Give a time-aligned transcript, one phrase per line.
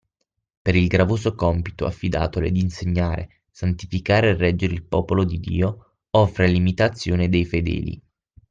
[0.63, 6.45] Per il gravoso compito affidatole di insegnare, santificare e reggere il Popolo di Dio, offre
[6.45, 8.01] all'imitazione dei fedeli